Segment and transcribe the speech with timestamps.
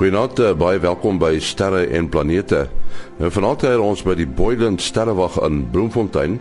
[0.00, 2.62] Goeienaand, uh, baie welkom by Sterre en Planete.
[3.18, 6.38] Nou vanaand kuier ons by die Boyden Sterrewag in Bloemfontein,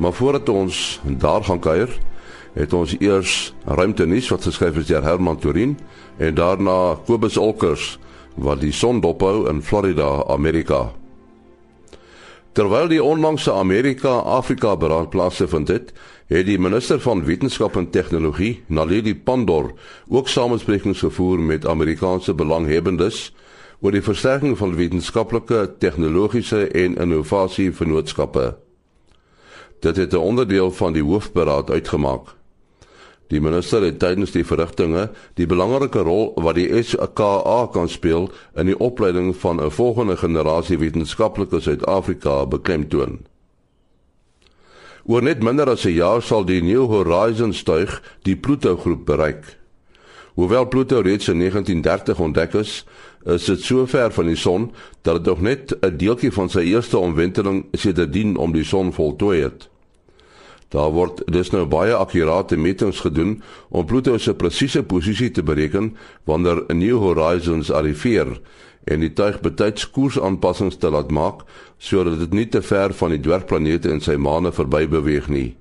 [0.00, 0.78] maar voordat ons
[1.20, 1.92] daar gaan kuier,
[2.56, 3.34] het ons eers
[3.68, 5.76] ruimtenuus wat geskryf is deur Herman Torin
[6.16, 7.98] en daarna Kobus Olkers
[8.40, 10.86] wat die son dophou in Florida, Amerika.
[12.52, 15.92] Terwyl die onlangse Amerika-Afrika beraad plaasgevind het,
[16.28, 19.70] het die minister van Wetenskap en Tegnologie, Naledi Pandor,
[20.08, 23.30] ook samesprekings gevoer met Amerikaanse belanghebbendes
[23.80, 28.52] oor die versterking van wetenskaplike, tegnologiese en innovasie vennootskappe.
[29.80, 32.36] Dit het 'n onderdeel van die hoofberaad uitgemaak.
[33.32, 35.06] Die minister het tydens die verrigtinge
[35.40, 38.28] die belangrike rol wat die SKA kan speel
[38.60, 43.24] in die opleiding van 'n volgende generasie wetenskaplikes uit Afrika beklemtoon.
[45.04, 49.58] Oor net minder as 'n jaar sal die New Horizons tuig die Pluto groep bereik.
[50.34, 52.84] Hoewel Pluto reeds in 1930 ontdek is,
[53.24, 54.72] is dit so ver van die son
[55.02, 59.42] dat dit nog net 'n deeltjie van sy eerste omwenteling sedertdien om die son voltooi
[59.42, 59.71] het.
[60.72, 65.96] Daar word dus nou baie akkurate metings gedoen om Pluto se presiese posisie te bereken
[66.24, 68.40] wanneer 'n New Horizons arriveer
[68.84, 71.44] en die tuig betyds koersaanpassings te laat maak
[71.78, 75.56] sodat dit nie te ver van die dwergplanete en sy maane verby beweeg nie.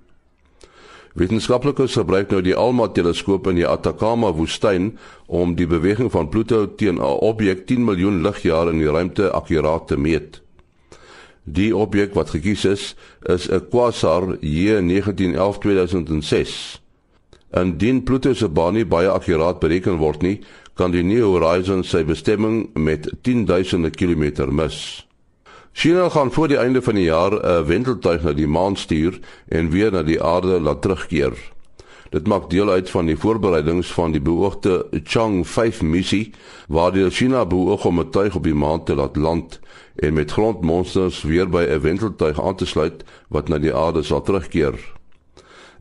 [1.13, 4.93] Wetenskaplikes gebruik nou die ALMA teleskoop in die Atacama woestyn
[5.27, 9.87] om die beweging van Pluto teen 'n objek 10 miljoen ligjare in die ruimte akkuraat
[9.87, 10.41] te meet.
[11.43, 16.81] Die objek wat gekies is, is 'n quasar J1911-2006.
[17.51, 20.39] Indien Pluto se baan nie baie akkuraat bereken word nie,
[20.73, 25.07] kan die New Horizons sy bestemming met 10000 km mis.
[25.73, 29.69] China gaan voor die einde van die jaar 'n wenteltuig na die maan stuur en
[29.69, 31.33] weer na die aarde laat terugkeer.
[32.09, 36.31] Dit maak deel uit van die voorbereidings van die beoogde Chang'e 5 missie
[36.67, 39.59] waardeur China beoog om 'n tuig op die maan te laat land
[39.95, 44.21] en met grondmonsters weer by 'n wenteltuig aan te sluit wat na die aarde sal
[44.21, 44.75] terugkeer.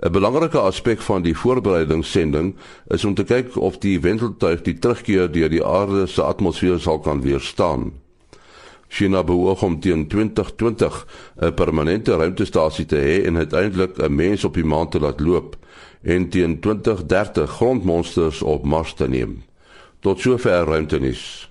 [0.01, 2.55] 'n Belangrike aspek van die voorbereidingssending
[2.89, 6.99] is om te kyk of die wenteltuig die terugkeer deur die aarde se atmosfeer sal
[6.99, 7.93] kan weerstaan.
[8.89, 11.07] China beoog om teen 2020
[11.41, 15.57] 'n permanente ruimtestasie te hê en uiteindelik 'n mens op die maan te laat loop
[16.03, 19.43] en teen 2030 grondmonsters op Mars te neem.
[20.01, 21.50] Tot sover ruimtenis.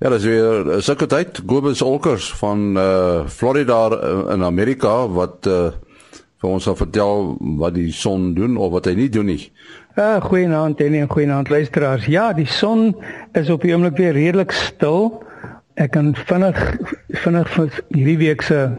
[0.00, 1.42] Ja, dis weer sulke tyd.
[1.46, 5.74] Gobus Olkers van uh Florida uh, in Amerika wat uh
[6.40, 9.50] vir ons sal vertel wat die son doen of wat hy nie doen nie.
[10.00, 12.08] Uh goeienaand en goeienaand luisteraars.
[12.08, 12.94] Ja, die son
[13.36, 15.20] is op die oomblik weer redelik stil.
[15.76, 16.56] Ek kan vinnig
[17.20, 18.70] vinnig vir hierdie week se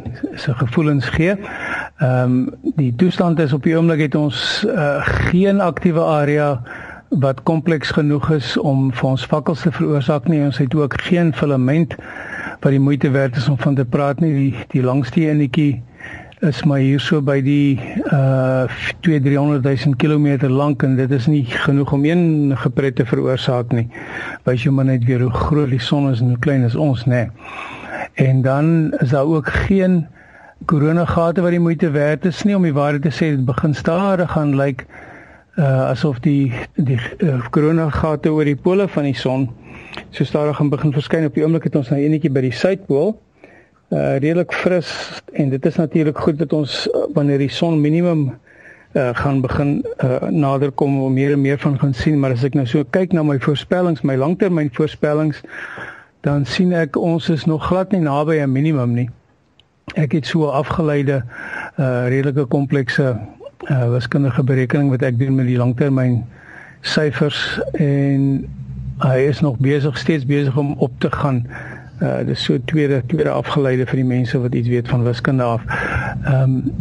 [0.42, 1.38] se gevoelens gee.
[1.38, 6.56] Ehm um, die toestand is op die oomblik het ons uh geen aktiewe area
[7.20, 10.40] wat kompleks genoeg is om vir ons vakkels te veroorsaak nie.
[10.46, 11.96] Ons het ook geen filament
[12.62, 14.32] wat die moeite werd is om van te praat nie.
[14.34, 15.82] Die die langste enetjie
[16.40, 17.78] is maar hier so by die
[18.12, 18.64] uh
[19.04, 23.90] 2-300 000 km lank en dit is nie genoeg om een gepret te veroorsaak nie.
[24.48, 27.06] Wys jou maar net weer hoe groot die son is en hoe klein is ons,
[27.06, 27.28] nê.
[28.16, 30.06] En dan is daar ook geen
[30.66, 34.32] koronagate wat die moeite werd is nie om die waarheid te sê dit begin stadig
[34.32, 35.00] gaan lyk like,
[35.59, 39.50] uh asof die die uh, korona gate oor die pole van die son
[40.09, 41.25] so stadig gaan begin verskyn.
[41.28, 43.17] Op die oomblik het ons nou enetjie by die suidpool.
[43.91, 44.88] Uh redelik fris
[45.35, 48.29] en dit is natuurlik goed dat ons uh, wanneer die son minimum
[48.95, 52.19] uh gaan begin uh nader kom om meer en meer van gaan sien.
[52.19, 55.44] Maar as ek nou so kyk na my voorspellings my langtermyn voorspellings
[56.23, 59.09] dan sien ek ons is nog glad nie naby 'n minimum nie.
[59.95, 61.23] Ek het so afgeleide
[61.75, 63.18] uh redelike komplekse
[63.70, 66.24] uh, wiskundige berekening wat ek doen met die langtermyn
[66.82, 68.48] syfers en
[69.02, 71.48] hy is nog besig steeds besig om op te gaan.
[72.02, 75.62] Uh dis so tweede tweede afgeleide vir die mense wat iets weet van wiskunde af.
[76.25, 76.74] Ehm um,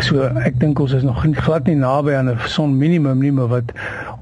[0.00, 3.48] so ek dink ons is nog glad nie naby aan 'n son minimum nie, maar
[3.48, 3.72] wat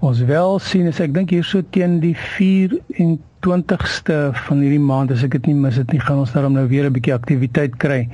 [0.01, 5.23] ons wel sien is ek dink hier so teen die 24ste van hierdie maand as
[5.23, 8.09] ek dit nie mis het nie, gaan ons daarom nou weer 'n bietjie aktiwiteit kry.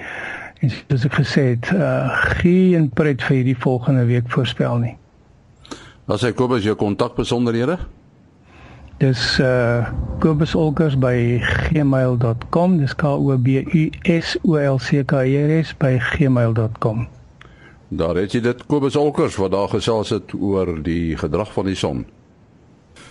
[0.62, 4.94] En soos ek gesê het, uh geen pret vir hierdie volgende week voorspel nie.
[6.04, 7.78] Wat sê Kobus jou kontakbesonderhede?
[9.02, 9.88] Dis uh
[10.22, 11.40] Kobus Olkers by
[11.70, 12.78] gmail.com.
[12.78, 17.06] Dis K O B U S O L C K E R S by gmail.com.
[17.88, 21.78] Daar het jy dit Kobus Olkers wat daar gesels het oor die gedrag van die
[21.78, 22.04] son.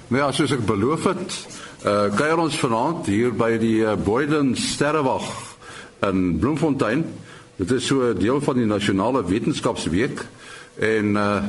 [0.07, 1.35] Nou ja, soos ek beloof het,
[1.87, 5.27] uh kuier ons vanaand hier by die uh, Boyden Sterrewag
[6.07, 7.05] in Bloemfontein.
[7.63, 10.25] Dit is so 'n deel van die nasionale wetenskapsweek
[10.79, 11.43] en uh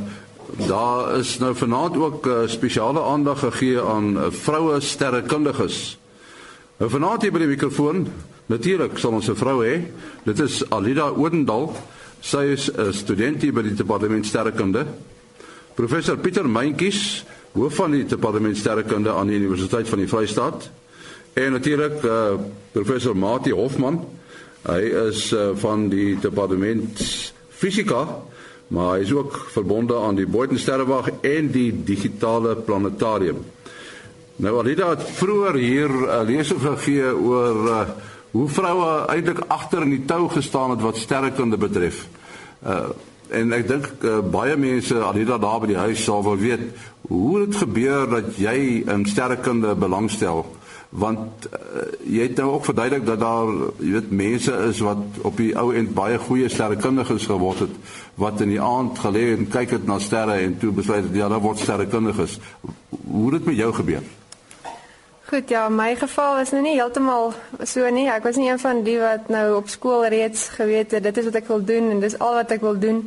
[0.68, 5.98] Daar is nou vanaand ook uh, spesiale aandag gegee aan uh, vroue sterrekundiges.
[6.76, 8.06] Nou vanaand hier by die mikrofoon,
[8.46, 9.80] natuurlik sal ons 'n vrou hê.
[10.22, 11.72] Dit is Alida Oudendal.
[12.20, 14.86] Sy is 'n student hier by die departement sterrekunde.
[15.74, 20.70] Professor Pieter Meintjies, hoof van die departement sterrekunde aan die Universiteit van die Vrystaat.
[21.32, 22.34] En natuurlik uh,
[22.72, 24.04] professor Mati Hofman.
[24.64, 27.02] Hy is uh, van die departement
[27.48, 28.06] fisika
[28.74, 33.44] maar hy is ook verbonde aan die Boyden Sterrewag en die digitale planetarium.
[34.36, 37.80] Nou Alida het vroeër hier 'n uh, lesing gegee oor uh,
[38.30, 42.06] hoe vroue eintlik agter in die tou gestaan het wat sterrekunde betref.
[42.66, 42.88] Uh
[43.28, 46.60] en ek dink uh, baie mense Alida daar by die huis sal wil weet
[47.08, 50.44] hoe dit gebeur dat jy in sterrekunde belangstel
[50.94, 53.48] want uh, jy het nou ook verduidelik dat daar
[53.82, 58.40] jy weet mense is wat op die ou end baie goeie sterrekundiges geword het wat
[58.44, 61.58] in die aand gelê en kyk het na sterre en toe besluit ja, daar word
[61.58, 62.38] sterrekundiges.
[63.10, 64.06] Hoe het dit met jou gebeur?
[65.24, 67.32] Goed, ja, my geval is nou nie heeltemal
[67.66, 68.06] so nie.
[68.12, 71.30] Ek was nie een van die wat nou op skool reeds geweet het dit is
[71.30, 73.00] wat ek wil doen en dis al wat ek wil doen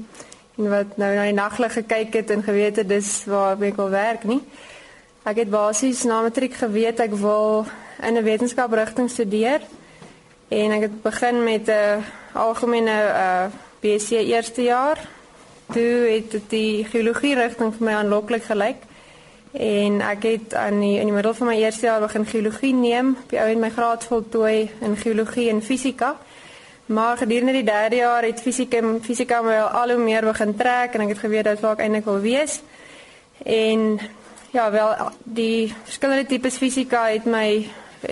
[0.58, 3.94] en wat nou na die naglig gekyk het en geweet het dis waar ek wil
[3.94, 4.42] werk nie.
[5.28, 7.66] Ek het basies na matriek geweet ek wil
[8.00, 9.60] in 'n wetenskaprigting studeer
[10.48, 12.04] en ek het begin met 'n
[12.34, 13.46] algemene uh,
[13.82, 14.98] BSc eerste jaar.
[15.74, 18.80] Toe het die geologie rigting vir my aanloklik gelyk
[19.52, 23.18] en ek het aan die in die middel van my eerste jaar begin geologie neem,
[23.24, 26.16] op die ou en my graad voltooi in geologie en fisika.
[26.86, 30.94] Maar gedurende die derde jaar het fisika en fisika my al hoe meer begin trek
[30.94, 32.62] en ek het geweet dat ek eintlik wil wees.
[33.44, 34.00] En
[34.52, 37.68] Ja, wel die verskillende tipes fisika het my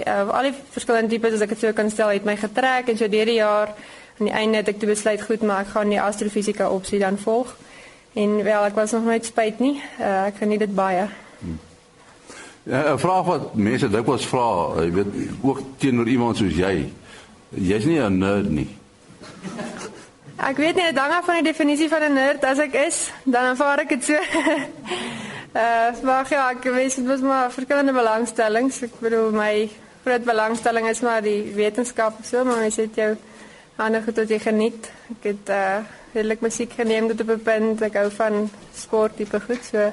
[0.06, 2.98] uh, al die verskillende tipes as ek dit so kan stel het my getrek en
[2.98, 3.72] so deur die jaar
[4.20, 7.18] aan die einde het ek toe besluit goed maar ek gaan die astrofisika opsie dan
[7.18, 7.56] volg.
[8.16, 9.76] En wel ek was nog nooit spyt nie.
[10.00, 11.08] Uh, ek geniet dit baie.
[11.40, 11.60] Hmm.
[12.66, 15.12] Ja, 'n vraag wat mense dikwels vra, jy weet,
[15.42, 16.92] ook teenoor iemand soos jy.
[17.50, 18.78] Jy's nie 'n nerd nie.
[20.36, 23.12] Ek weet nie, dit hang af van die definisie van 'n nerd as ek is,
[23.24, 24.18] dan ervaar ek dit so.
[25.56, 28.82] Uh, maar ja, ek weet dit was maar verskillende belangstellings.
[28.84, 29.70] Ek bedoel my
[30.04, 33.14] groot belangstelling is maar die wetenskap so, maar mens het jou
[33.80, 34.90] ander goed wat jy geniet.
[35.16, 35.78] Ek het uh
[36.16, 37.82] redelik musiek geneem tot op 'n punt.
[37.88, 39.92] Ek hou van sport tipe goed so.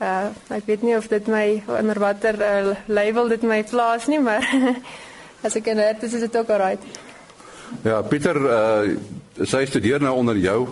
[0.00, 4.44] Uh weet nie of dit my onder watter uh, label dit my plaas nie, maar
[5.46, 6.82] as ek net is dit ook alright.
[7.82, 8.96] Ja, Pieter, uh
[9.42, 10.68] sy studeer nou onder jou.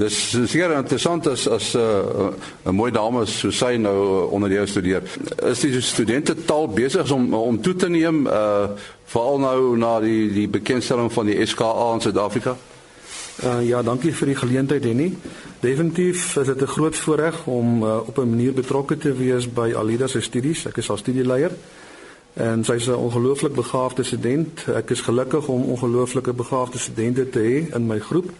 [0.00, 4.50] Dis seker interessant as as 'n uh, 'n mooi dame so sy nou uh, onder
[4.50, 5.02] jou studeer.
[5.44, 8.68] Is die studente taal besig om om toe te neem uh
[9.04, 12.56] veral nou na die die bekendstelling van die SKA in Suid-Afrika?
[13.44, 15.16] Uh ja, dankie vir die geleentheid Henny.
[15.60, 19.74] Definitief is dit 'n groot voorreg om uh, op 'n manier betrokke te wees by
[19.76, 20.66] Alida se studies.
[20.66, 21.50] Ek is haar studieleier
[22.34, 24.64] en sy is 'n ongelooflik begaafde student.
[24.74, 28.30] Ek is gelukkig om ongelooflike begaafde studente te hê in my groep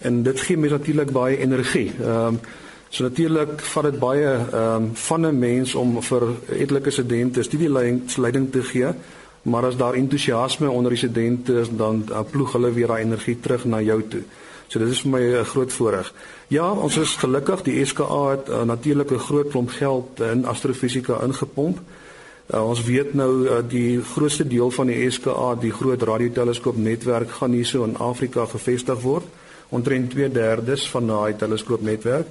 [0.00, 1.92] en dit gee my natuurlik baie energie.
[2.00, 2.40] Ehm um,
[2.90, 6.22] so natuurlik vat dit baie ehm um, van 'n mens om vir
[6.58, 8.88] etlike studente studieleiding te gee,
[9.42, 13.40] maar as daar entoesiasme onder die studente is, dan uh, ploeg hulle weer daai energie
[13.40, 14.22] terug na jou toe.
[14.66, 16.12] So dit is vir my 'n groot voorreg.
[16.48, 21.22] Ja, ons is gelukkig die SKA het uh, natuurlik 'n groot klomp geld in astrofisika
[21.22, 21.78] ingepomp.
[22.54, 27.52] Uh, ons weet nou uh, die grootste deel van die SKA, die groot radioteleskoopnetwerk gaan
[27.52, 29.24] hierso in Afrika gevestig word
[29.70, 32.26] omtrent 2/3 van daai teleskoopnetwerk.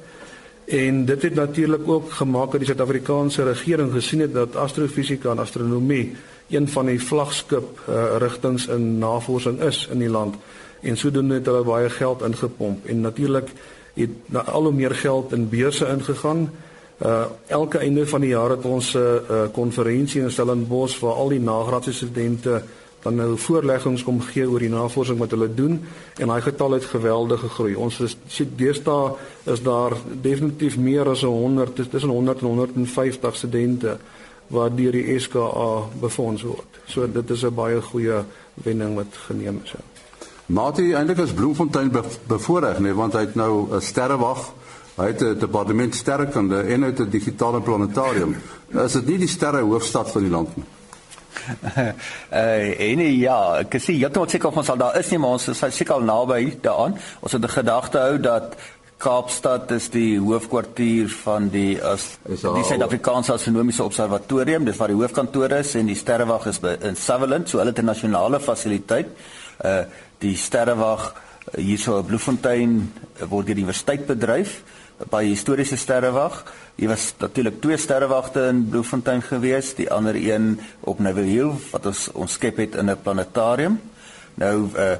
[0.70, 5.40] En dit het natuurlik ook gemaak dat die Suid-Afrikaanse regering gesien het dat astrofisika en
[5.40, 6.16] astronomie
[6.50, 10.36] een van die vlaggenskap uh, rigtings in navorsing is in die land.
[10.82, 13.50] En sodoende het hulle baie geld ingepomp en natuurlik
[13.94, 16.50] het na al hoe meer geld in beurse ingegaan.
[17.06, 21.28] Uh elke einde van die jaar het ons 'n uh, konferensie in Stellenbosch waar al
[21.28, 22.62] die nagraadse studente
[23.04, 25.80] dan nou voorleggings kom gee oor die navorsing wat hulle doen
[26.20, 27.76] en daai getal het geweldig gegroei.
[27.76, 28.18] Ons is
[28.60, 29.14] deesdae
[29.44, 33.98] is daar definitief meer as 100 tussen 100 en 150 studente
[34.48, 35.70] wat deur die SKA
[36.02, 36.82] befonds word.
[36.86, 39.74] So dit is 'n baie goeie wending wat geneem is.
[40.46, 41.92] Mati eintlik is Bloemfontein
[42.28, 44.54] bevoordeel nee want hy het nou 'n sterrewag
[45.00, 48.36] Hy het 'n departement sterrekunde en hy het 'n digitale planetarium.
[48.68, 50.66] Is dit nie die sterre hoofstad van die land nie?
[51.60, 55.48] Uh en ja, ek sê heeltemal seker of ons al daar is nie, maar ons
[55.52, 56.98] is seker al naby daaraan.
[57.22, 58.58] Ons het 'n gedagte hou dat
[59.00, 65.52] Kaapstad is die hoofkwartier van die as die Suid-Afrikaanse Astronomiese Observatorium, dis waar die hoofkantoor
[65.52, 69.08] is en die sterrewag is by, in Sutherland, so hulle internasionale fasiliteit.
[69.64, 69.84] Uh
[70.20, 71.14] die sterrewag
[71.56, 72.92] hierso op Bloemfontein
[73.30, 74.60] word deur die universiteit bedryf
[75.08, 76.44] by historiese sterrewag.
[76.76, 82.10] Hier was natuurlik twee sterrewagte in Bloemfontein gewees, die ander een op Neville wat ons
[82.14, 83.80] ons skep het in 'n planetarium.
[84.36, 84.98] Nou uh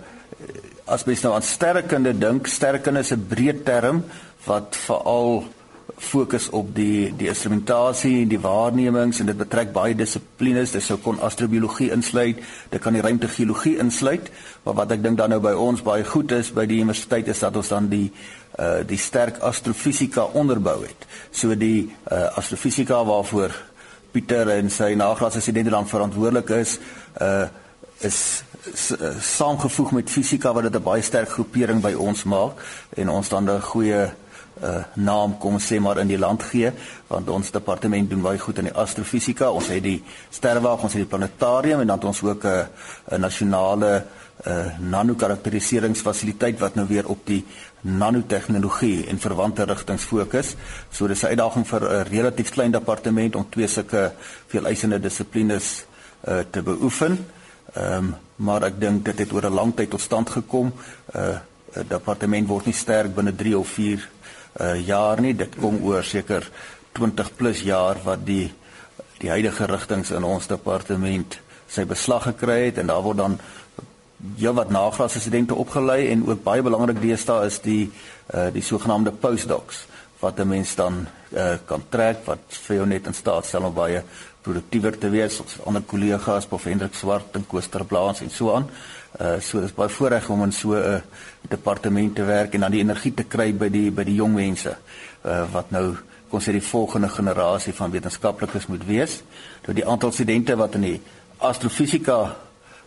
[0.90, 4.04] as mens nou aan sterrekunde dink, sterrekunde is 'n breë term
[4.46, 5.44] wat veral
[6.00, 10.72] fokus op die die instrumentasie en die waarnemings en dit betrek baie dissiplines.
[10.72, 12.40] Dit sou kon astrobiologie insluit,
[12.70, 14.32] dit kan die ruimtegeologie insluit,
[14.64, 17.40] maar wat ek dink dan nou by ons baie goed is by die universiteit is
[17.40, 18.12] dat ons dan die
[18.60, 21.08] uh die sterk astrofisika onderbou het.
[21.32, 23.56] So die uh astrofisika waarvoor
[24.12, 26.80] Pieter en sy nagraadse studente dan verantwoordelik is,
[27.22, 27.48] uh
[28.00, 28.44] is
[29.20, 32.60] saamgevoeg met fisika wat dit 'n baie sterk groepering by ons maak
[32.96, 34.12] en ons dan 'n goeie
[34.64, 36.72] uh, naam kom sê maar in die land gee
[37.08, 41.02] want ons departement doen baie goed in die astrofisika ons het die sterrewag ons het
[41.02, 42.68] die planetarium en dan het ons ook 'n
[43.16, 44.04] 'n nasionale
[44.48, 47.44] uh, nanokarakteriseringsfasiliteit wat nou weer op die
[47.82, 50.56] nanotegnologie en verwante rigtings fokus.
[50.92, 54.14] So dis 'n uitdaging vir 'n relatief klein departement om twee sulke
[54.48, 55.86] veeleisende dissiplines
[56.28, 57.26] uh, te beoefen.
[57.74, 60.74] Ehm um, maar ek dink dit het oor 'n lang tyd tot stand gekom.
[61.16, 61.38] Uh
[61.76, 64.10] 'n departement word nie sterk binne 3 of 4
[64.60, 65.34] uh jaar nie.
[65.34, 66.50] Dit kom oor seker
[66.98, 68.50] 20 plus jaar wat die
[69.20, 71.40] die huidige rigtings in ons departement
[71.70, 73.36] sy beslag gekry het en daar word dan
[74.40, 77.92] ja wat nagraadse studente opgelei en ook baie belangrik deesdae is die
[78.34, 79.86] uh die sogenaamde postdocs
[80.22, 83.74] wat 'n mens dan uh kan trek wat vir jou net in staat stel om
[83.74, 84.04] baie
[84.42, 88.64] produktiewer te wees ons ander kollegas Prof Hendrik Swart en Koester Blaas en so aan.
[88.64, 88.99] Uh
[89.40, 91.02] so dis baie voorreg om in so 'n uh,
[91.50, 94.78] departement te werk en dan die energie te kry by die by die jong mense
[95.26, 95.96] uh wat nou
[96.30, 99.24] kon sê die volgende generasie van wetenskaplikes moet wees.
[99.66, 101.02] Nou die aantal studente wat in die
[101.38, 102.36] astrofisika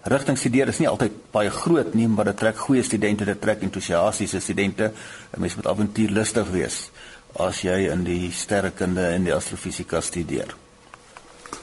[0.03, 3.63] rigting studeer is nie altyd baie groot nie, maar dit trek goeie studente, dit trek
[3.63, 4.93] entoesiastiese studente.
[5.35, 6.91] 'n Mens moet avontuurlustig wees
[7.39, 10.55] as jy in die sterrekunde en die astrofisika studeer.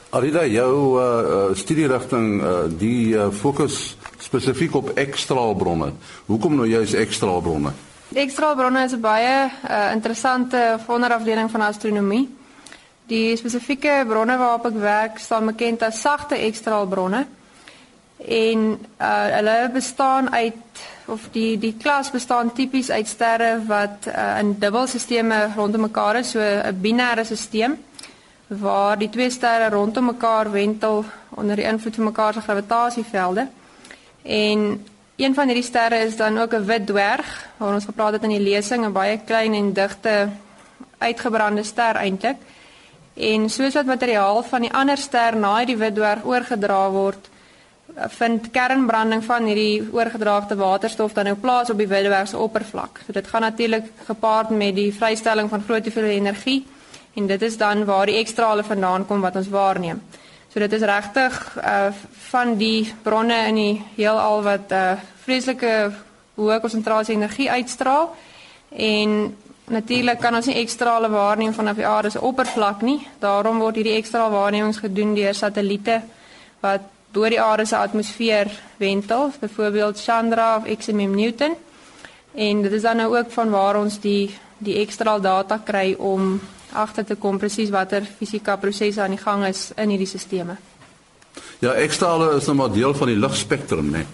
[0.10, 3.96] Alida jou uh, studierigting uh, die uh, fokus
[4.30, 5.94] spesifiek op ekstraalbronne.
[6.26, 7.72] Hoekom nou juist ekstraalbronne?
[8.14, 12.30] Ekstraalbronne is 'n baie uh, interessante onderafdeling van astronomie.
[13.10, 17.26] Die spesifieke bronne waarop ek werk staan bekend as sagte ekstraalbronne.
[18.18, 18.60] En
[19.02, 20.56] uh, hulle bestaan uit
[21.06, 26.32] of die die klas bestaan tipies uit sterre wat uh, in dubbelstelsels rondom mekaar is,
[26.32, 27.78] so 'n binêre stelsel
[28.48, 33.48] waar die twee sterre rondom mekaar wentel onder die invloed van mekaar se gravitasievelde.
[34.22, 34.86] En
[35.16, 38.30] een van hierdie sterre is dan ook 'n wit dwerg, waar ons gepraat het in
[38.30, 40.30] die lesing, 'n baie klein en digte
[40.98, 42.38] uitgebrande ster eintlik.
[43.14, 47.30] En soos wat materiaal van die ander ster na die wit dwerg oorgedra word,
[47.96, 53.02] vind kernbranding van hierdie oorgedraagde waterstof dan nou plaas op die wit dwerg se oppervlak.
[53.06, 56.68] So dit gaan natuurlik gepaard met die vrystelling van groot hoeveelhede energie
[57.16, 60.02] en dit is dan waar die ekstrale vandaan kom wat ons waarneem.
[60.50, 61.90] So dit is regtig uh
[62.30, 65.92] van die bronne in die heelal wat uh vreeslike
[66.40, 68.16] hoë konsentrasie energie uitstraal
[68.70, 69.36] en
[69.70, 73.00] natuurlik kan ons nie ekstrale waarneem vanaf die aarde se oppervlak nie.
[73.22, 76.02] Daarom word hierdie ekstra waarnemings gedoen deur satelliete
[76.64, 81.56] wat bo die aarde se atmosfeer wentel, byvoorbeeld Chandra of XMM Newton.
[82.34, 84.30] En dit is dan nou ook van waar ons die
[84.60, 86.40] die ekstra data kry om
[86.74, 90.58] agter te kom presies watter fisika prosesse aan die gang is in hierdie stelsels.
[91.60, 94.04] Ja, ekstrale is nou maar deel van die ligspektrum, né?
[94.04, 94.06] Nee.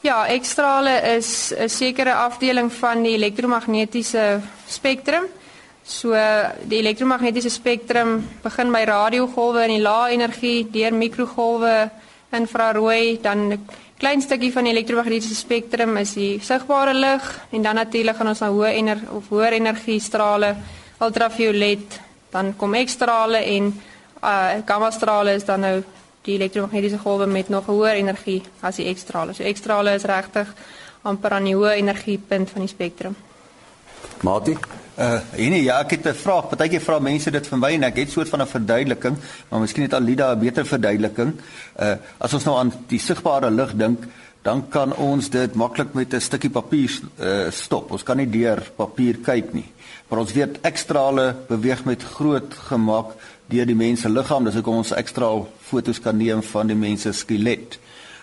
[0.00, 5.24] Ja, ekstrale is 'n sekere afdeling van die elektromagnetiese spektrum.
[5.82, 6.14] So
[6.62, 11.90] die elektromagnetiese spektrum begin by radiogolwe in die lae energie, deur mikrogolwe,
[12.30, 13.66] infrarooi, dan 'n
[13.98, 18.40] klein stukkie van die elektromagnetiese spektrum is die sigbare lig en dan natuurlik gaan ons
[18.40, 20.56] na hoë energie of hoër energie strale
[21.00, 22.00] ultraviolet,
[22.30, 23.70] dan kom X-strale en
[24.22, 25.82] uh gamma-strale is dan nou
[26.22, 29.34] die elektromagnetiese golwe met nog hoër energie as die X-strale.
[29.34, 30.50] So X-strale is regtig
[31.02, 33.16] amper aan die hoë energiepunt van die spektrum.
[34.22, 34.56] Mati
[34.98, 36.48] Uh, nee, ja, ek het 'n vraag.
[36.48, 39.16] Partykeer vra mense dit vir my en ek het soort van 'n verduideliking,
[39.48, 41.40] maar miskien het Alida 'n beter verduideliking.
[41.80, 44.04] Uh as ons nou aan die sigbare lig dink,
[44.42, 46.90] dan kan ons dit maklik met 'n stukkie papier
[47.20, 47.90] uh stop.
[47.90, 49.72] Ons kan nie deur papier kyk nie.
[50.08, 53.12] Maar ons weet ekstrale beweeg met groot gemak
[53.46, 55.28] deur die mens se liggaam dis hoekom ons ekstra
[55.60, 57.78] fotos kan neem van die mens se skelet.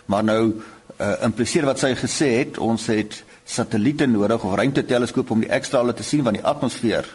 [0.05, 0.53] Maar nou
[0.99, 5.93] uh, impliseer wat sy gesê het ons het satelliete nodig of ruimteteleskoop om die ekstrale
[5.93, 7.05] te sien van die atmosfeer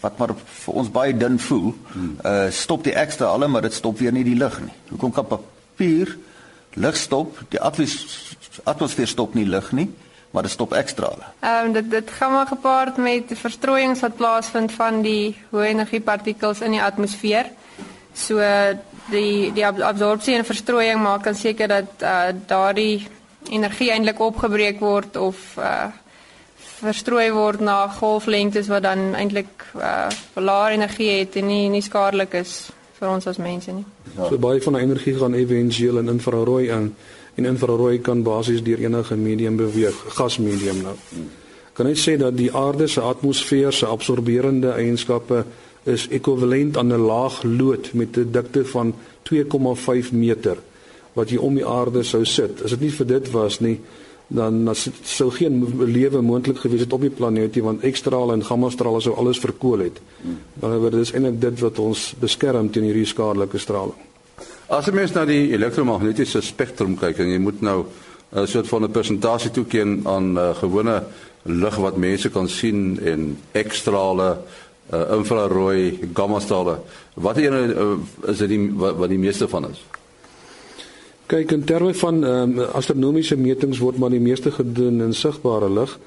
[0.00, 4.14] wat maar vir ons baie dun voel uh, stop die ekstrale maar dit stop weer
[4.14, 4.74] nie die lig nie.
[4.90, 6.16] Hoekom kan papier
[6.78, 7.62] lig stop die
[8.64, 9.90] atmosfeer stop nie lig nie
[10.30, 11.24] maar dit stop ekstrale.
[11.40, 16.00] Ehm um, dit dit gaan maar gepaard met verstrooiings wat plaasvind van die hoë energie
[16.00, 17.48] partikels in die atmosfeer.
[18.14, 18.42] So
[19.10, 23.06] die die absorpsie en verstrooiing maak dan seker dat uh, daardie
[23.48, 25.88] energie eintlik opgebreek word of uh,
[26.78, 32.34] verstrooi word na golflengtes wat dan eintlik uh, laer energie het en nie nie skadelik
[32.34, 33.86] is vir ons as mense nie.
[34.16, 36.92] So baie van die energie gaan éventueel in infrarooi in
[37.38, 40.96] en infrarooi kan basies deur enige medium beweeg, gasmedium nou.
[41.78, 45.44] Kan net sê dat die aarde se atmosfeer se absorberende eienskappe
[45.86, 50.56] is ekwivalent aan 'n laag lood met 'n dikte van 2,5 meter
[51.12, 52.62] wat jy om die aarde sou sit.
[52.64, 53.80] As dit nie vir dit was nie,
[54.28, 59.00] dan sou geen lewe moontlik gewees het op die planeet nie want ekstrale en gammastrale
[59.00, 60.00] sou alles verkoel het.
[60.60, 64.07] Dan word dit eintlik dit wat ons beskerm teen hierdie skadelike straling.
[64.68, 67.86] As jy mens na die elektromagnetiese spektrum kyk en jy moet nou
[68.36, 71.04] 'n soort van 'n presentasie toeken aan uh, gewone
[71.44, 74.36] lig wat mense kan sien en ekstrale
[74.92, 76.78] uh, infrarooi gammastrale.
[77.14, 77.96] Wat een uh,
[78.28, 79.80] is dit die wat, wat die meeste van is?
[81.26, 85.98] Kyk in terme van um, astronomiese metings word maar die meeste gedoen in sigbare lig.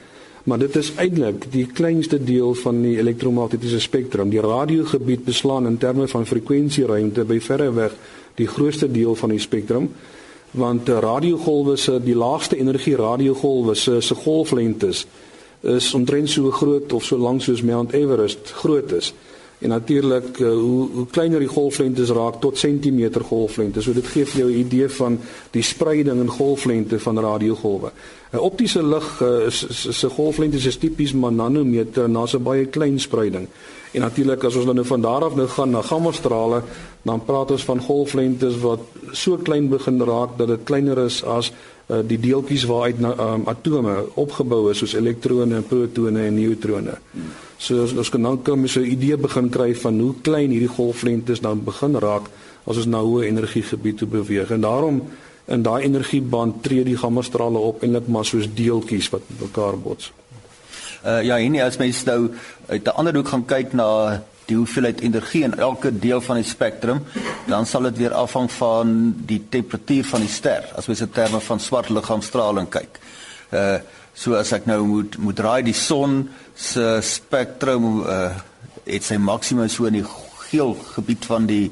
[0.44, 4.30] Maar dit is eintlik die kleinste deel van die elektromagnetiese spektrum.
[4.30, 7.92] Die radiogebied beslaan in terme van frekwensieruimte by verre weg
[8.36, 9.90] die grootste deel van die spektrum
[10.52, 15.06] want radiogolwe se die laagste energie radiogolwe se se golflengtes
[15.62, 19.14] is omtrent so groot of so lank soos Mount Everest groot is.
[19.62, 23.82] En natuurlik uh, hoe hoe kleiner die golflengtes raak tot sentimeter golflengte.
[23.82, 25.20] So dit gee vir jou 'n idee van
[25.52, 27.92] die spreiding in golflengte van radiogolwe.
[28.34, 33.00] 'n Optiese lig uh, se golflengte is tipies maar nanometer en daar's 'n baie klein
[33.00, 33.48] spreiding.
[33.92, 36.62] En natuurlik as ons nou van daar af nou gaan na gammastrale,
[37.02, 38.80] dan praat ons van golflengtes wat
[39.12, 43.98] so klein begin raak dat dit kleiner is as uh, die deeltjies waaruit um, atome
[44.16, 46.96] opgebou is soos elektrone, protone en neutrone.
[47.58, 51.42] So ons kan dan kom so 'n idee begin kry van hoe klein hierdie golflengtes
[51.42, 52.30] dan begin raak
[52.64, 54.52] as ons na hoë energiegebied toe beweeg.
[54.52, 55.02] En daarom
[55.48, 60.12] in daai energieband tree die gammastrale op eintlik maar soos deeltjies wat mekaar bots.
[61.06, 62.32] Uh ja, en as mens nou
[62.68, 66.46] uit 'n ander hoek gaan kyk na die hoeveelheid energie in elke deel van die
[66.46, 67.04] spektrum,
[67.48, 71.40] dan sal dit weer afhang van die temperatuur van die ster as mens in terme
[71.40, 73.00] van swart liggaamstraling kyk.
[73.52, 73.80] Uh
[74.14, 78.36] so as ek nou moet moet draai die son se spektrum uh
[78.86, 80.06] het sy maksimum so in die
[80.52, 81.72] geel gebied van die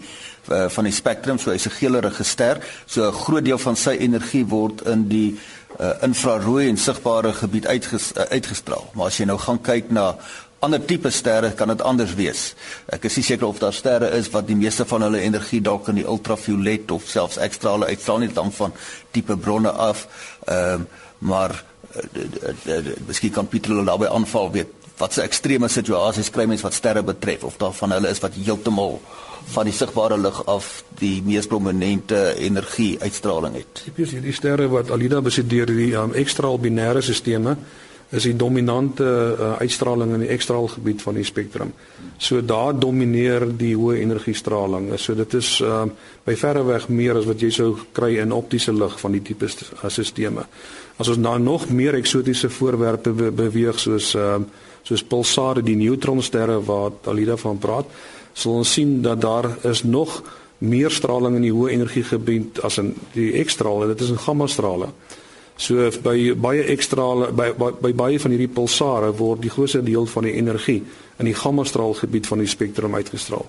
[0.50, 3.96] uh, van die spektrum, so hy's 'n geelerige ster, so 'n groot deel van sy
[4.00, 5.38] energie word in die
[5.78, 8.90] uh, infrarooi en sigbare gebied uitges, uh, uitgestraal.
[8.94, 10.14] Maar as jy nou gaan kyk na
[10.60, 12.54] ander tipe sterre kan dit anders wees.
[12.92, 15.88] Ek is nie seker of daar sterre is wat die meeste van hulle energie dalk
[15.92, 18.76] in die ultraviolet of selfs ekstrale uitstraal nie dan van
[19.16, 20.08] tipe bronne af.
[20.48, 21.52] Ehm um, maar
[22.00, 22.76] uh,
[23.08, 24.70] miskien kan Pieter hulle daarbey aanval weet
[25.00, 28.36] wat se ekstreme situasies kry mens wat sterre betref of daar van hulle is wat
[28.36, 29.00] heeltemal
[29.50, 33.86] van die sigbare lig af die mees prominente energie uitstraling het.
[33.86, 39.50] Tipies hierdie sterre wat Alida bestudeer die um, ekstraal binêre stelsels is die dominante uh,
[39.62, 41.74] uitstraling in die ekstraal gebied van die spektrum.
[42.18, 44.90] So daar domineer die hoë energiestraling.
[44.98, 45.84] So dit is uh,
[46.26, 49.50] by verre weg meer as wat jy sou kry in optiese lig van die tipe
[49.50, 50.42] stelsels.
[51.00, 54.40] As ons na nog meer eksotiese voorwerpe be beweeg soos uh,
[54.90, 57.90] soos pulsare, die neutronsterre wat Alida van praat,
[58.34, 60.22] sal ons sien dat daar is nog
[60.60, 64.48] meer straling in die hoë energiegebied as in die ekstraal en dit is in gamma
[64.50, 64.90] strale.
[65.60, 70.08] So by baie ekstra by, by by baie van hierdie pulsare word die grootste deel
[70.08, 70.80] van die energie
[71.20, 73.44] in die gammastraal gebied van die spektrum uitgestraal.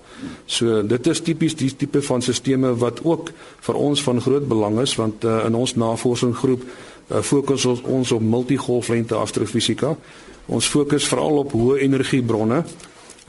[0.51, 3.31] So dit is tipies die tipe van stelsels wat ook
[3.67, 6.91] vir ons van groot belang is want uh, in ons navorsingsgroep uh,
[7.23, 9.97] fokus ons, ons op multigolflengte astrofisika.
[10.47, 12.65] Ons fokus veral op hoë energiebronne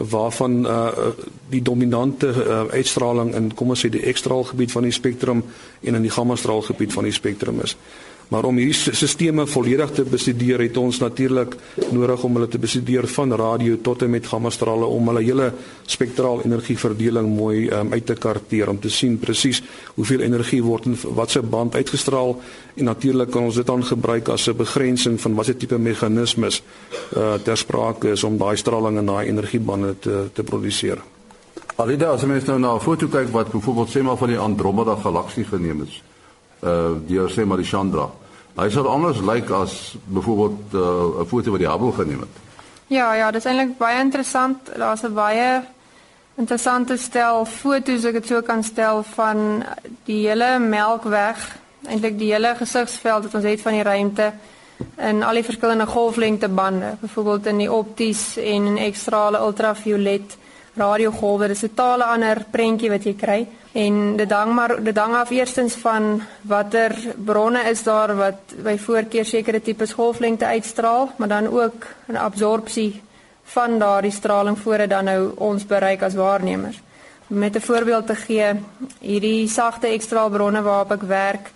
[0.02, 0.88] waarvan uh,
[1.50, 5.44] die dominante uh, uitstraling in kom ons sê die ekstraal gebied van die spektrum
[5.82, 7.76] en in die gammastraal gebied van die spektrum is.
[8.32, 11.58] Maar om hierdie sisteme volledig te bestudeer het ons natuurlik
[11.91, 15.50] nodig om hulle te bestudeer van radio tot en met gammastrale om hulle hele
[15.84, 19.60] spektraal energieverdeling mooi um, uit te karteer om te sien presies
[19.98, 22.38] hoeveel energie word in watter band uitgestraal
[22.76, 26.63] en natuurlik kan ons dit dan gebruik as 'n begrensing van watter tipe meganismes
[27.17, 31.04] uh, ter sprake is om daai straling in daai energiebande te te produseer.
[31.76, 34.96] Alida as mens nou na 'n foto kyk wat byvoorbeeld sê maar van die Andromeda
[34.96, 36.02] galaksie geneem is
[36.63, 38.21] uh deur sê maar die Chandra.
[38.56, 42.36] Hy sal anders lyk as byvoorbeeld uh, 'n foto wat die Hubble geneem het.
[42.88, 44.72] Ja, ja, dit is eintlik baie interessant.
[44.76, 45.62] Daar's 'n baie
[46.36, 49.64] interessante stel foto's ek dit so kan stel van
[50.06, 54.34] die hele Melkweg, eintlik die hele gesigsveld wat ons het van die ruimte
[54.98, 60.38] in al die verskillende golflengte bande, byvoorbeeld in die opties en in ekstrale ultraviolet
[60.76, 61.48] radiogolwe.
[61.48, 63.48] Dis 'n totale ander prentjie wat jy kry.
[63.72, 68.78] En dit hang maar dit hang af eerstens van watter bronne is daar wat by
[68.78, 73.02] voorkeur sekere tipes golflengte uitstraal, maar dan ook 'n absorpsie
[73.44, 76.82] van daardie straling voordat dan nou ons bereik as waarnemers.
[77.28, 78.52] Met 'n voorbeeld te gee,
[79.00, 81.52] hierdie sagte ekstraalbronne waarop ek werk,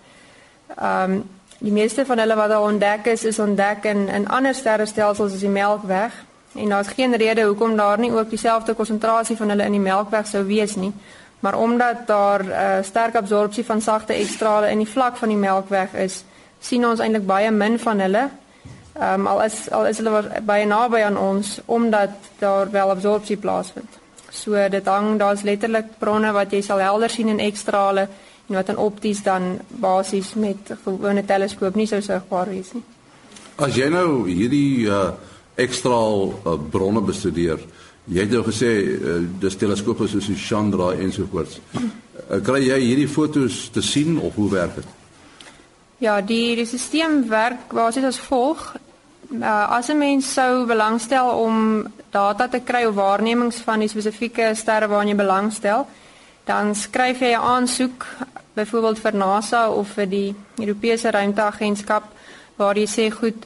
[0.78, 4.54] ehm um, die meeste van hulle wat al ontdek is, is ontdek in in ander
[4.54, 6.25] sterrestelsels as die Melkweg
[6.56, 10.28] en daar's geen rede hoekom daar nie ook dieselfde konsentrasie van hulle in die Melkweg
[10.28, 10.94] sou wees nie
[11.46, 15.28] maar omdat daar 'n uh, eh, sterk absorpsie van sagte ekstrale in die vlak van
[15.28, 16.24] die melkweg is,
[16.60, 18.30] sien ons eintlik baie min van hulle.
[19.00, 23.38] Ehm um, al is al is hulle baie naby aan ons omdat daar wel absorpsie
[23.38, 23.92] plaasvind.
[24.30, 28.08] So dit hang daar's letterlik bronne wat jy sal helder sien in ekstrale
[28.48, 32.84] en wat dan opties dan basies met gewone teleskoop nie sou sigbaar wees nie.
[33.56, 35.12] As jy nou hierdie uh,
[35.56, 37.60] ekstraal uh, bronne bestudeer,
[38.06, 41.58] Jy het nou gesê uh, dis teleskope soos die Chandra ensovoorts.
[41.74, 44.92] Uh, kry jy hierdie fotos te sien of hoe werk dit?
[46.04, 48.62] Ja, die die stelsel werk basies as volg.
[49.32, 54.54] Uh, as 'n mens sou belangstel om data te kry of waarnemings van die spesifieke
[54.54, 55.88] sterre waarna jy belangstel,
[56.46, 58.06] dan skryf jy 'n aansoek
[58.54, 62.04] byvoorbeeld vir NASA of vir die Europese Ruimteagentskap
[62.56, 63.46] waar jy sê goed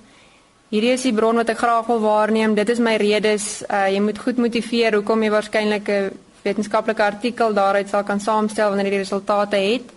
[0.69, 2.51] Hierdie is die bron wat ek graag wil waarneem.
[2.53, 3.63] Dit is my redes.
[3.65, 6.11] Uh jy moet goed motiveer hoekom jy waarskynlik 'n
[6.43, 9.89] wetenskaplike artikel daaruit sal kan saamstel wanneer jy die resultate het.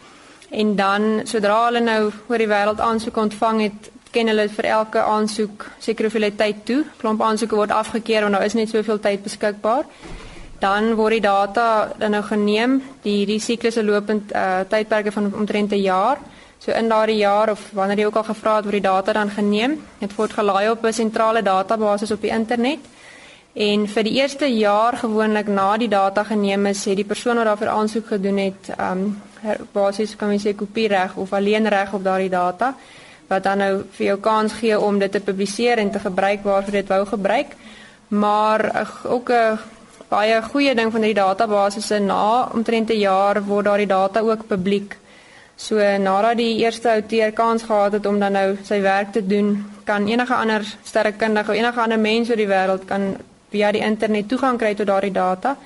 [0.50, 5.00] En dan sodra hulle nou oor die wêreld aansoeke ontvang het, ken hulle vir elke
[5.02, 6.84] aansoek sekere hoeveelheid tyd toe.
[6.96, 9.84] Klomp aansoeke word afgekeur want nou is net soveel tyd beskikbaar.
[10.58, 12.82] Dan word die data dan nou geneem.
[13.02, 16.18] Die die siklusse lopend uh tydperke van omtrent 'n jaar.
[16.62, 19.30] So in daardie jaar of wanneer jy ook al gevra het oor die data dan
[19.34, 22.78] geneem, het word gelaai op 'n sentrale database op die internet.
[23.52, 27.44] En vir die eerste jaar gewoonlik na die data geneem is, het die persoon wat
[27.44, 29.22] daarvoor aansoek gedoen het, ehm um,
[29.72, 32.74] basies kan mens sê kopiereg of alleen reg op daardie data
[33.26, 36.72] wat dan nou vir jou kans gee om dit te publiseer en te gebruik waarvoor
[36.72, 37.56] dit wou gebruik.
[38.08, 39.58] Maar ook 'n
[40.08, 44.46] baie goeie ding van die database is na omtrent 'n jaar word daardie data ook
[44.46, 44.96] publiek.
[45.56, 49.54] So nadat die eerste outeer kans gehad het om dan nou sy werk te doen,
[49.84, 53.16] kan enige ander sterrekundige of enige ander mens oor die wêreld kan
[53.50, 55.56] via die internet toegang kry tot daardie data.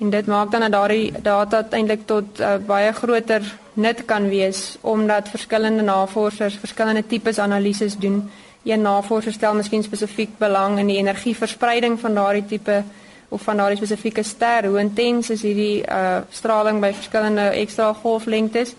[0.00, 3.42] En dit maak dan dat daardie data eintlik tot uh, baie groter
[3.74, 8.30] nut kan wees omdat verskillende navorsers verskillende tipes analises doen.
[8.64, 12.82] Een navorser stel miskien spesifiek belang in die energieverspreiding van daardie tipe
[13.28, 14.66] of van daardie spesifieke ster.
[14.66, 18.74] Hoe intens is hierdie uh, straling by verskillende ekstra golflengtes?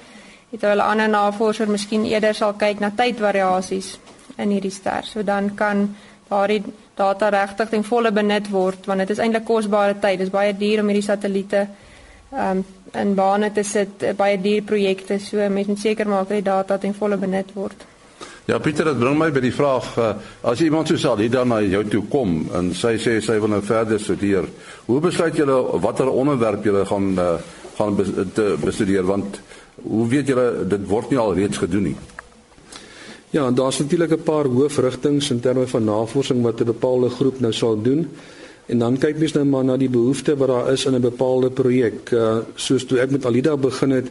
[0.56, 3.96] Het hulle ander navorsers miskien eerder sal kyk na tydvariasies
[4.40, 5.08] in hierdie ster.
[5.08, 5.90] So dan kan
[6.30, 6.64] daardie
[6.96, 10.20] data regtig ten volle benut word want dit is eintlik kosbare tyd.
[10.20, 11.66] Dit is baie duur om hierdie satelliete
[12.32, 12.64] um,
[12.96, 15.20] in bane te sit, baie duur projekte.
[15.20, 17.86] So mense moet seker maak dat die data ten volle benut word.
[18.46, 20.12] Ja, Pieter, dit bring my by die vraag uh,
[20.46, 23.50] as iemand sou sal hier dan na jou toe kom en sy sê sy wil
[23.56, 24.46] nou verder studeer.
[24.86, 27.32] Hoe besluit julle watter onderwerp julle gaan uh,
[27.76, 27.98] gaan
[28.62, 29.40] bestudeer want
[29.88, 31.96] Hoe weet julle dit word nie al reeds gedoen nie?
[33.36, 37.40] Ja, en daar's natuurlik 'n paar hoofrigtinge in terme van navorsing wat 'n bepaalde groep
[37.40, 38.08] nou sal doen.
[38.66, 41.50] En dan kyk mens nou maar na die behoefte wat daar is in 'n bepaalde
[41.50, 42.12] projek.
[42.12, 44.08] Uh soos toe ek met Alida begin het,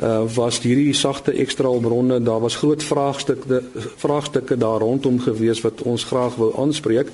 [0.00, 3.62] uh was hierdie sagte ekstraalbronne, daar was groot vraagstukke
[3.96, 7.08] vraagstukke daar rondom gewees wat ons graag wou aanspreek.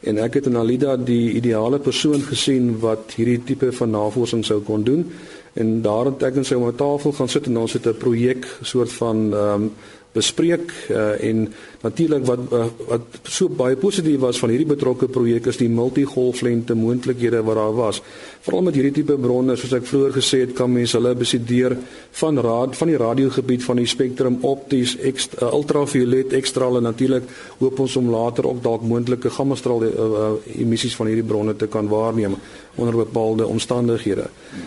[0.00, 4.60] En ek het in Alida die ideale persoon gesien wat hierdie tipe van navorsing sou
[4.60, 5.12] kon doen
[5.54, 7.96] en daar het ek en sy om 'n tafel gaan sit en ons het 'n
[7.96, 9.72] projek soort van ehm um,
[10.14, 11.52] bespreek uh, en
[11.84, 16.76] natuurlik wat uh, wat so baie positief was van hierdie betrokke projek is die multigolflengte
[16.78, 18.00] moontlikhede wat daar was.
[18.46, 21.76] Veral met hierdie tipe bronne soos ek vroeër gesê het kan mense hulle bestudeer
[22.20, 27.28] van raad van die radiogebied van die spektrum opties uh, ultraviolet ekstraal en natuurlik
[27.60, 31.68] hoop ons om later ook dalk moontlike gammastraal uh, uh, emissies van hierdie bronne te
[31.68, 32.38] kan waarneem
[32.74, 34.26] onder bepaalde omstandighede.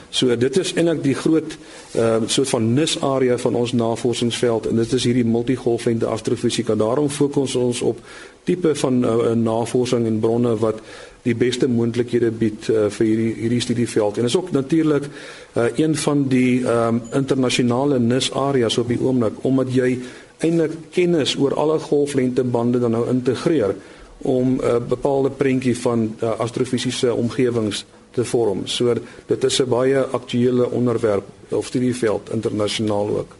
[0.09, 1.57] So dit is eintlik die groot
[1.97, 6.75] uh, soort van nisarea van ons navorsingsveld en dit is hierdie multigolflengte astrofisika.
[6.75, 7.99] Daarom fokus ons op
[8.43, 10.79] tipe van uh, navorsing en bronne wat
[11.27, 14.17] die beste moontlikhede bied uh, vir hierdie hierdie studieveld.
[14.17, 19.73] En is ook natuurlik uh, een van die um, internasionale nisareas op die oomblik omdat
[19.75, 19.97] jy
[20.37, 23.75] eintlik kennis oor alle golflengtebande dan nou integreer
[24.17, 28.61] om 'n uh, bepaalde prentjie van uh, astrofisiese omgewings te vorm.
[28.65, 28.93] So
[29.25, 33.35] dit is 'n baie aktuele onderwerp of studieveld internasionaal ook.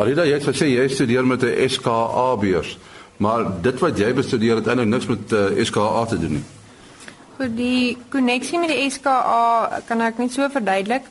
[0.00, 2.78] Alida, jy het gesê jy studeer met 'n SKA beurs.
[3.16, 6.44] Maar dit wat jy bestudeer het eintlik niks met uh, eh, SKA te doen nie.
[7.36, 11.02] Vir die koneksie met die SKA kan ek net so verduidelik.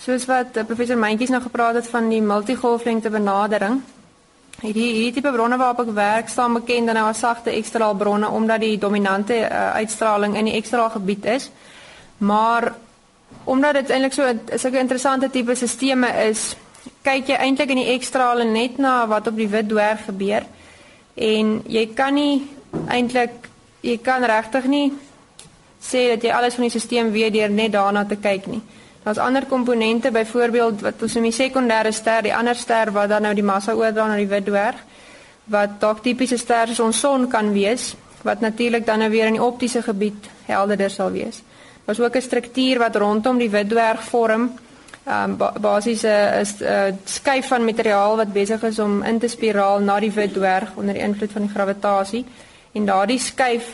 [0.00, 3.82] Soos wat uh, professor Mentjies nou gepraat het van die multigolflengte benadering.
[4.62, 8.28] Hierdie hierdie tipe bronne waarop ek werk staan bekend en nou as sagte ekstraal bronne
[8.28, 11.50] omdat die dominante uh, uitstraling in die ekstraal gebied is.
[12.18, 12.72] Maar
[13.44, 16.56] omdat dit eintlik so 'n sulke interessante tipe stelsels is,
[17.02, 20.44] kyk jy eintlik in die ekstrale net na wat op die wit dwerg gebeur
[21.14, 22.42] en jy kan nie
[22.88, 23.48] eintlik
[23.82, 24.92] jy kan regtig nie
[25.82, 28.62] sê dat jy alles van die stelsel weet deur net daarna te kyk nie.
[29.02, 33.26] Daar's ander komponente, byvoorbeeld wat ons noem die sekondêre ster, die ander ster wat dan
[33.26, 34.78] nou die massa oordra na die wit dwerg,
[35.50, 39.40] wat dalk tipiese ster soos ons son kan wees, wat natuurlik dan nou weer in
[39.40, 41.42] die optiese gebied helderder sal wees.
[41.84, 44.52] Daar's ook 'n struktuur wat rondom die wit dwerg vorm.
[45.04, 49.80] Ehm um, basies 'n 'n skuif van materiaal wat besig is om in te spiraal
[49.80, 52.24] na die wit dwerg onder die invloed van die gravitasie.
[52.72, 53.66] En daardie skuif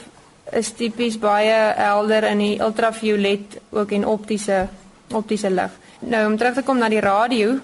[0.52, 4.68] is tipies baie helder in die ultraviolet ook en optiese
[5.12, 5.70] optiese lig.
[5.98, 7.58] Nou om terug te kom na die radio,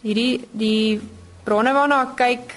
[0.00, 1.00] hierdie die
[1.44, 2.54] bronne waarna ek kyk,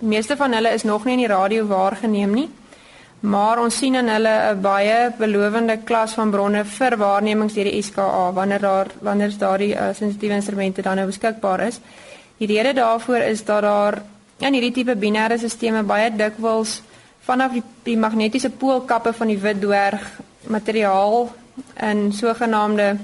[0.00, 2.48] meeste van hulle is nog nie in die radio waargeneem nie.
[3.24, 7.82] Maar ons sien in hulle 'n baie belowende klas van bronne vir waarnemings deur die
[7.82, 11.80] SKA wanneer daar wanneer daardie uh, sensitiewe instrumente dan nou beskikbaar is.
[12.36, 14.02] Die rede daarvoor is dat daar
[14.38, 16.82] in hierdie tipe binêre stelsels baie dikwels
[17.24, 21.32] vanaf die, die magnetiese poolkappe van die wit dwerg materiaal
[21.80, 22.96] in sogenaamde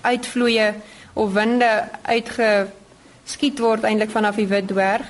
[0.00, 0.74] uitvloeie
[1.12, 5.04] of winde uitgeskiet word eintlik vanaf die wit dwerg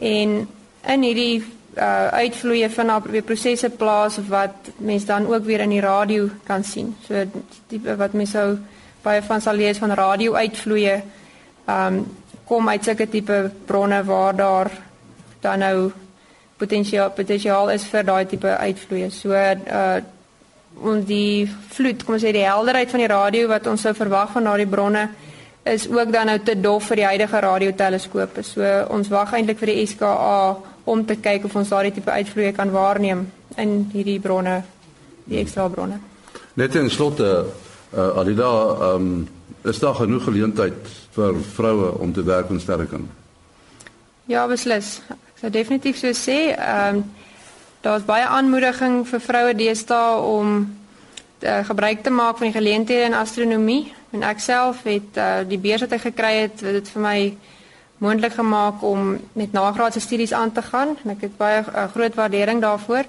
[0.00, 0.48] en
[0.86, 1.44] in hierdie
[1.76, 6.64] uh uitvloeie van weer prosesse plaas wat mens dan ook weer in die radio kan
[6.64, 6.96] sien.
[7.06, 7.24] So
[7.66, 8.58] tipe wat mens sou
[9.02, 11.02] baie van sal lees van radio uitvloeie
[11.68, 12.04] um
[12.44, 14.70] kom uit sulke tipe bronne waar daar
[15.40, 15.92] dan nou
[16.56, 19.10] potensiaal potensiaal is vir daai tipe uitvloeie.
[19.10, 20.02] So uh
[20.74, 24.32] ons die vloed, kom ons sê die helderheid van die radio wat ons sou verwag
[24.34, 25.08] van daardie bronne
[25.64, 28.42] is ook dan nou te dof vir die huidige radioteleskope.
[28.42, 32.52] So ons wag eintlik vir die SKA om te kyk of ons daardie tipe uitvloeie
[32.52, 33.24] kan waarneem
[33.60, 34.62] in hierdie bronne,
[35.24, 35.98] die ekstra bronne.
[36.54, 37.30] Net in slotte
[37.94, 38.50] uh, Alida,
[38.92, 39.28] um,
[39.64, 43.08] is daar genoeg geleentheid vir vroue om te werk in sterrekunde?
[44.28, 44.98] Ja, beslis.
[45.08, 47.04] Ek sou definitief so sê, ehm um,
[47.84, 50.52] daar's baie aanmoediging vir vroue deesdae om
[51.44, 53.92] uh, gebruik te maak van die geleenthede in astronomie.
[54.16, 57.18] En ek self het uh, die beurs wat ek gekry het, dit vir my
[57.98, 62.14] moontlik gemaak om met nagraadse studies aan te gaan en ek het baie uh, groot
[62.14, 63.04] waardering daarvoor.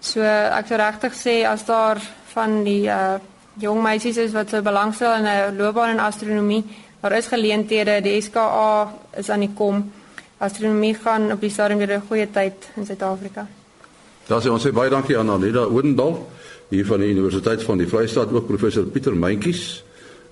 [0.00, 1.98] So ek sou regtig sê as daar
[2.32, 3.18] van die uh,
[3.58, 6.64] jong meisies is wat so belangstel in 'n loopbaan in astronomie,
[7.00, 9.92] daar is geleenthede, die SKA is aan die kom.
[10.38, 13.46] Astronomie gaan op die stadium weer 'n goeie tyd in Suid-Afrika.
[14.26, 16.28] Daar sê ons sê baie dankie aan Anita Oudendal
[16.68, 19.84] hier van die Universiteit van die Vrystaat ook professor Pieter Mentjies,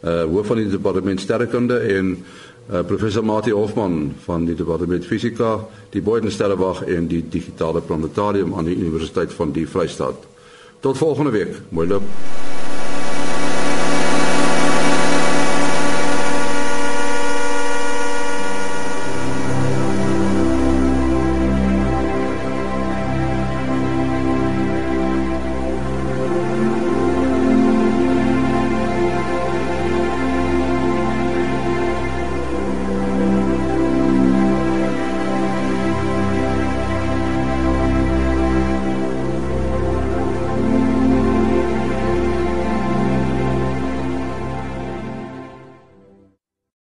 [0.04, 2.24] uh hoof van die departement sterrekunde en
[2.70, 5.58] uh, professor Mati Hofman van die departement fisika,
[5.90, 10.26] die Boydenstellewag en die digitale planetarium aan die Universiteit van die Vrystaat.
[10.80, 11.60] Tot volgende week.
[11.70, 12.55] Mooi loop.